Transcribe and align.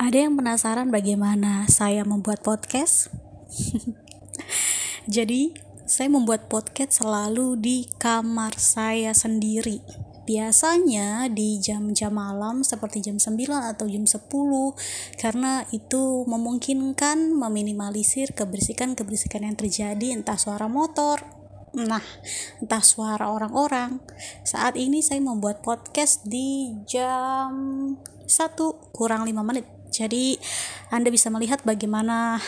Ada 0.00 0.24
yang 0.24 0.40
penasaran 0.40 0.88
bagaimana 0.88 1.68
saya 1.68 2.00
membuat 2.08 2.40
podcast? 2.40 3.12
Jadi, 5.14 5.52
saya 5.84 6.08
membuat 6.08 6.48
podcast 6.48 7.04
selalu 7.04 7.60
di 7.60 7.84
kamar 8.00 8.56
saya 8.56 9.12
sendiri. 9.12 9.84
Biasanya 10.24 11.28
di 11.28 11.58
jam-jam 11.60 12.14
malam 12.14 12.64
seperti 12.64 13.04
jam 13.04 13.18
9 13.18 13.74
atau 13.74 13.84
jam 13.90 14.06
10 14.06 14.22
karena 15.18 15.66
itu 15.74 16.24
memungkinkan 16.24 17.34
meminimalisir 17.34 18.32
keberisikan-keberisikan 18.32 19.44
yang 19.44 19.58
terjadi 19.58 20.14
entah 20.14 20.38
suara 20.38 20.70
motor, 20.70 21.20
nah 21.74 22.00
entah 22.62 22.80
suara 22.86 23.28
orang-orang. 23.28 23.98
Saat 24.46 24.78
ini 24.78 25.02
saya 25.02 25.20
membuat 25.20 25.60
podcast 25.60 26.22
di 26.24 26.80
jam 26.86 27.52
1 28.24 28.94
kurang 28.94 29.26
5 29.26 29.42
menit 29.42 29.81
jadi 29.92 30.40
Anda 30.88 31.12
bisa 31.12 31.28
melihat 31.28 31.60
bagaimana 31.68 32.40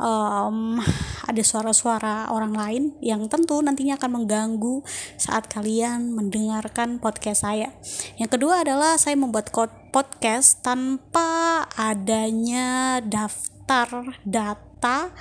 um, 0.00 0.80
ada 1.28 1.42
suara-suara 1.44 2.32
orang 2.32 2.56
lain 2.56 2.82
yang 3.04 3.28
tentu 3.28 3.60
nantinya 3.60 4.00
akan 4.00 4.24
mengganggu 4.24 4.82
saat 5.20 5.46
kalian 5.46 6.16
mendengarkan 6.16 6.98
podcast 6.98 7.44
saya. 7.44 7.72
Yang 8.16 8.40
kedua 8.40 8.64
adalah 8.64 8.96
saya 8.96 9.14
membuat 9.14 9.52
podcast 9.92 10.64
tanpa 10.64 11.64
adanya 11.76 12.98
daftar 13.04 14.16
data 14.24 15.12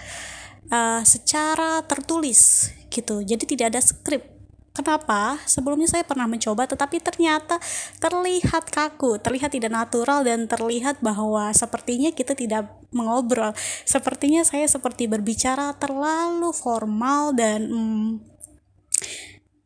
uh, 0.71 1.01
secara 1.03 1.83
tertulis 1.85 2.71
gitu. 2.89 3.21
Jadi 3.21 3.43
tidak 3.45 3.75
ada 3.75 3.81
skrip 3.83 4.38
Kenapa? 4.79 5.35
Sebelumnya 5.43 5.91
saya 5.91 6.07
pernah 6.07 6.23
mencoba 6.23 6.63
tetapi 6.63 7.03
ternyata 7.03 7.59
terlihat 7.99 8.71
kaku, 8.71 9.19
terlihat 9.19 9.51
tidak 9.51 9.75
natural 9.75 10.23
dan 10.23 10.47
terlihat 10.47 11.03
bahwa 11.03 11.51
sepertinya 11.51 12.15
kita 12.15 12.31
tidak 12.31 12.71
mengobrol. 12.95 13.51
Sepertinya 13.83 14.39
saya 14.47 14.71
seperti 14.71 15.11
berbicara 15.11 15.75
terlalu 15.75 16.55
formal 16.55 17.35
dan 17.35 17.67
hmm, 17.67 18.09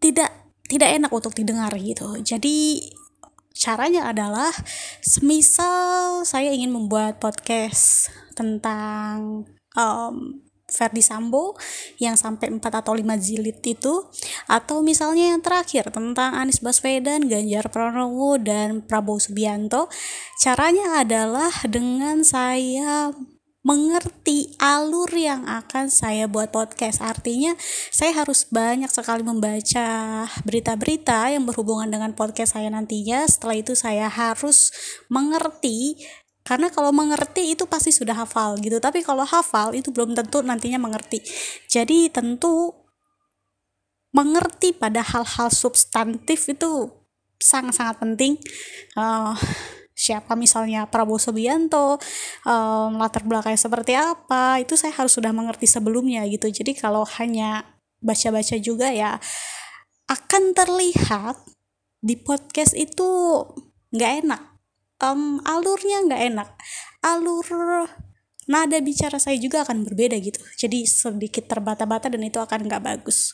tidak 0.02 0.34
tidak 0.66 0.90
enak 0.98 1.14
untuk 1.14 1.38
didengar 1.38 1.70
gitu. 1.78 2.18
Jadi 2.18 2.90
caranya 3.54 4.10
adalah 4.10 4.50
semisal 5.06 6.26
saya 6.26 6.50
ingin 6.50 6.74
membuat 6.74 7.22
podcast 7.22 8.10
tentang 8.34 9.46
um, 9.78 10.42
Verdi 10.74 11.06
Sambo 11.06 11.54
yang 12.02 12.18
sampai 12.18 12.50
4 12.50 12.60
atau 12.82 12.98
5 12.98 13.06
jilid 13.22 13.62
itu 13.62 14.10
atau 14.50 14.82
misalnya 14.82 15.38
yang 15.38 15.42
terakhir 15.46 15.94
tentang 15.94 16.34
Anies 16.34 16.60
Baswedan, 16.60 17.30
Ganjar 17.30 17.70
Pranowo 17.70 18.42
dan 18.42 18.82
Prabowo 18.82 19.22
Subianto 19.22 19.88
caranya 20.42 21.06
adalah 21.06 21.54
dengan 21.70 22.26
saya 22.26 23.14
mengerti 23.64 24.60
alur 24.60 25.08
yang 25.16 25.48
akan 25.48 25.88
saya 25.88 26.28
buat 26.28 26.52
podcast. 26.52 27.00
Artinya, 27.00 27.56
saya 27.90 28.12
harus 28.12 28.44
banyak 28.44 28.92
sekali 28.92 29.24
membaca 29.24 30.28
berita-berita 30.44 31.32
yang 31.32 31.48
berhubungan 31.48 31.88
dengan 31.88 32.12
podcast 32.12 32.60
saya 32.60 32.68
nantinya. 32.68 33.24
Setelah 33.24 33.56
itu, 33.56 33.74
saya 33.74 34.12
harus 34.12 34.70
mengerti 35.08 35.96
karena 36.44 36.68
kalau 36.68 36.92
mengerti 36.92 37.56
itu 37.56 37.64
pasti 37.66 37.96
sudah 37.96 38.20
hafal 38.20 38.60
gitu. 38.60 38.78
Tapi 38.84 39.00
kalau 39.00 39.24
hafal 39.24 39.72
itu 39.72 39.96
belum 39.96 40.12
tentu 40.12 40.44
nantinya 40.44 40.76
mengerti. 40.76 41.24
Jadi 41.72 42.12
tentu 42.12 42.76
mengerti 44.12 44.76
pada 44.76 45.02
hal-hal 45.02 45.50
substantif 45.50 46.52
itu 46.52 46.92
sangat-sangat 47.40 47.96
penting. 48.04 48.36
Uh, 48.94 49.34
siapa 49.96 50.36
misalnya 50.36 50.84
Prabowo 50.90 51.22
Subianto 51.22 51.96
um, 52.44 52.92
latar 53.00 53.24
belakangnya 53.24 53.62
seperti 53.62 53.94
apa 53.94 54.58
itu 54.58 54.74
saya 54.74 54.92
harus 54.92 55.16
sudah 55.16 55.32
mengerti 55.32 55.64
sebelumnya 55.64 56.28
gitu. 56.28 56.52
Jadi 56.52 56.76
kalau 56.76 57.08
hanya 57.18 57.80
baca-baca 58.04 58.60
juga 58.60 58.92
ya 58.92 59.16
akan 60.12 60.52
terlihat 60.52 61.40
di 62.04 62.20
podcast 62.20 62.76
itu 62.76 63.08
nggak 63.96 64.28
enak 64.28 64.53
um, 65.02 65.40
alurnya 65.48 66.06
nggak 66.06 66.24
enak. 66.34 66.50
Alur 67.04 67.48
nada 68.44 68.76
bicara 68.84 69.16
saya 69.20 69.40
juga 69.40 69.64
akan 69.64 69.88
berbeda 69.88 70.20
gitu. 70.20 70.40
Jadi 70.60 70.84
sedikit 70.84 71.48
terbata-bata 71.48 72.12
dan 72.12 72.22
itu 72.28 72.40
akan 72.44 72.68
nggak 72.68 72.84
bagus. 72.84 73.32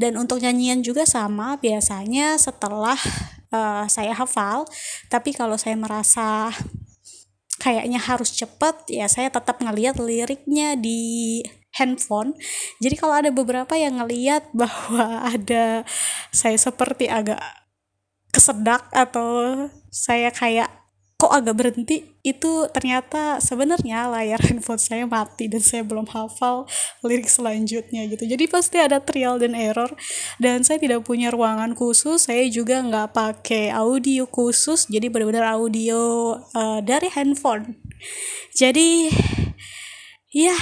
Dan 0.00 0.16
untuk 0.16 0.40
nyanyian 0.40 0.80
juga 0.80 1.04
sama. 1.04 1.60
Biasanya 1.60 2.40
setelah 2.40 2.96
uh, 3.52 3.84
saya 3.86 4.16
hafal 4.16 4.64
tapi 5.12 5.36
kalau 5.36 5.60
saya 5.60 5.76
merasa 5.76 6.50
kayaknya 7.56 7.98
harus 7.98 8.36
cepet 8.36 8.76
ya 8.92 9.08
saya 9.08 9.32
tetap 9.32 9.58
ngeliat 9.58 9.98
liriknya 10.00 10.76
di 10.76 11.42
handphone. 11.76 12.32
Jadi 12.80 12.94
kalau 12.96 13.14
ada 13.20 13.30
beberapa 13.32 13.76
yang 13.76 14.00
ngeliat 14.00 14.48
bahwa 14.56 15.28
ada 15.28 15.84
saya 16.32 16.56
seperti 16.56 17.08
agak 17.12 17.40
kesedak 18.32 18.88
atau 18.92 19.64
saya 19.88 20.28
kayak 20.28 20.68
kok 21.16 21.32
agak 21.32 21.56
berhenti? 21.56 22.04
Itu 22.20 22.68
ternyata 22.68 23.40
sebenarnya 23.40 24.12
layar 24.12 24.40
handphone 24.46 24.80
saya 24.80 25.08
mati 25.08 25.48
dan 25.48 25.64
saya 25.64 25.82
belum 25.82 26.04
hafal 26.12 26.68
lirik 27.00 27.26
selanjutnya 27.26 28.04
gitu. 28.12 28.28
Jadi 28.28 28.44
pasti 28.46 28.76
ada 28.76 29.00
trial 29.00 29.40
dan 29.40 29.56
error. 29.56 29.90
Dan 30.36 30.62
saya 30.62 30.76
tidak 30.76 31.08
punya 31.08 31.32
ruangan 31.32 31.72
khusus 31.72 32.28
saya 32.28 32.44
juga 32.52 32.84
nggak 32.84 33.16
pakai 33.16 33.72
audio 33.72 34.28
khusus. 34.28 34.86
Jadi 34.86 35.08
benar-benar 35.08 35.56
audio 35.56 36.36
uh, 36.52 36.80
dari 36.84 37.08
handphone. 37.08 37.80
Jadi 38.52 39.08
ya 40.36 40.56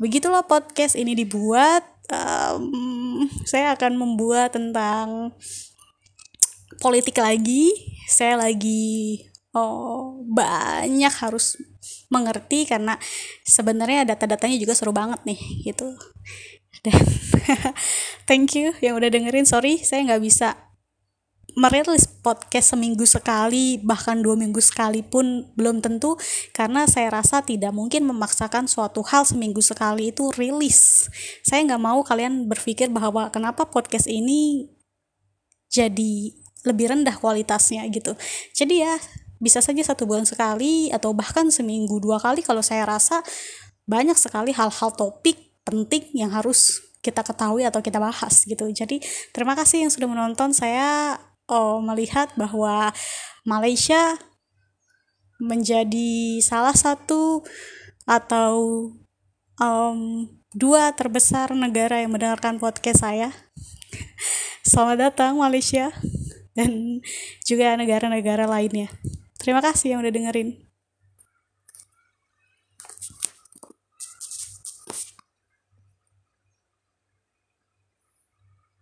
begitulah 0.00 0.44
podcast 0.48 0.96
ini 0.96 1.12
dibuat. 1.12 1.84
Um, 2.10 3.30
saya 3.46 3.78
akan 3.78 3.94
membuat 3.94 4.56
tentang 4.56 5.36
politik 6.82 7.20
lagi. 7.20 7.70
Saya 8.10 8.34
lagi 8.42 9.29
oh 9.54 10.22
banyak 10.30 11.10
harus 11.10 11.58
mengerti 12.10 12.66
karena 12.66 12.98
sebenarnya 13.42 14.14
data-datanya 14.14 14.56
juga 14.58 14.74
seru 14.74 14.94
banget 14.94 15.22
nih 15.26 15.40
gitu. 15.66 15.94
Dan 16.86 17.02
thank 18.28 18.54
you 18.54 18.72
yang 18.78 18.96
udah 18.96 19.10
dengerin 19.10 19.44
sorry 19.44 19.82
saya 19.82 20.06
nggak 20.06 20.22
bisa 20.22 20.70
merilis 21.58 22.06
podcast 22.06 22.78
seminggu 22.78 23.02
sekali 23.02 23.82
bahkan 23.82 24.22
dua 24.22 24.38
minggu 24.38 24.62
sekali 24.62 25.02
pun 25.02 25.50
belum 25.58 25.82
tentu 25.82 26.14
karena 26.54 26.86
saya 26.86 27.10
rasa 27.10 27.42
tidak 27.42 27.74
mungkin 27.74 28.06
memaksakan 28.06 28.70
suatu 28.70 29.02
hal 29.02 29.26
seminggu 29.26 29.58
sekali 29.58 30.14
itu 30.14 30.30
rilis. 30.38 31.10
Saya 31.42 31.66
nggak 31.66 31.82
mau 31.82 32.00
kalian 32.06 32.46
berpikir 32.46 32.86
bahwa 32.92 33.30
kenapa 33.34 33.66
podcast 33.66 34.06
ini 34.06 34.70
jadi 35.70 36.34
lebih 36.66 36.92
rendah 36.92 37.16
kualitasnya 37.16 37.82
gitu. 37.88 38.14
Jadi 38.54 38.84
ya 38.84 38.94
bisa 39.40 39.64
saja 39.64 39.80
satu 39.80 40.04
bulan 40.04 40.28
sekali 40.28 40.92
atau 40.92 41.16
bahkan 41.16 41.48
seminggu 41.48 41.96
dua 41.98 42.20
kali 42.20 42.44
kalau 42.44 42.60
saya 42.60 42.84
rasa 42.84 43.24
banyak 43.88 44.14
sekali 44.14 44.52
hal-hal 44.52 44.92
topik 44.92 45.56
penting 45.64 46.06
yang 46.12 46.30
harus 46.30 46.84
kita 47.00 47.24
ketahui 47.24 47.64
atau 47.64 47.80
kita 47.80 47.96
bahas 47.96 48.44
gitu. 48.44 48.68
Jadi 48.68 49.00
terima 49.32 49.56
kasih 49.56 49.88
yang 49.88 49.92
sudah 49.92 50.06
menonton. 50.06 50.52
Saya 50.52 51.16
oh, 51.48 51.80
melihat 51.80 52.28
bahwa 52.36 52.92
Malaysia 53.48 54.20
menjadi 55.40 56.38
salah 56.44 56.76
satu 56.76 57.40
atau 58.04 58.52
um, 59.56 60.28
dua 60.52 60.92
terbesar 60.92 61.56
negara 61.56 62.04
yang 62.04 62.12
mendengarkan 62.12 62.60
podcast 62.60 63.00
saya. 63.00 63.32
Selamat 64.70 65.10
datang 65.10 65.40
Malaysia 65.40 65.88
dan 66.52 67.00
juga 67.48 67.72
negara-negara 67.80 68.44
lainnya. 68.44 68.92
Terima 69.40 69.64
kasih 69.64 69.96
yang 69.96 70.04
udah 70.04 70.12
dengerin. 70.12 70.69